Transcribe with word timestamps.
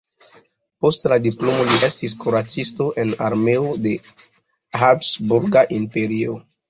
Post 0.85 1.03
la 1.11 1.17
diplomo 1.25 1.67
li 1.67 1.75
estis 1.87 2.15
kuracisto 2.23 2.87
en 3.03 3.13
armeo 3.27 3.71
de 3.87 3.95
Habsburga 4.81 5.65
Imperio. 5.83 6.41